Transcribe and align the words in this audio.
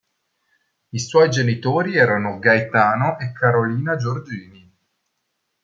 I 0.89 0.97
suoi 0.99 1.29
genitori 1.29 1.95
erano 1.95 2.39
Gaetano 2.39 3.19
e 3.19 3.31
Carolina 3.33 3.97
Giorgini. 3.97 4.75